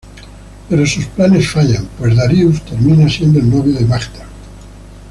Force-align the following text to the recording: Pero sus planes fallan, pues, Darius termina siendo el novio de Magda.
Pero 0.67 0.83
sus 0.87 1.05
planes 1.05 1.47
fallan, 1.51 1.87
pues, 1.99 2.15
Darius 2.15 2.63
termina 2.63 3.07
siendo 3.07 3.37
el 3.37 3.51
novio 3.51 3.73
de 3.73 3.85
Magda. 3.85 4.25